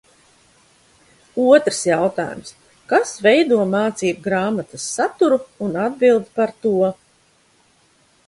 Otrs 1.41 1.81
jautājums: 1.89 2.55
kas 2.93 3.11
veido 3.27 3.59
mācību 3.73 4.25
grāmatas 4.29 4.87
saturu 4.95 5.39
un 5.67 5.77
atbild 5.85 6.33
par 6.39 6.57
to? 6.65 6.73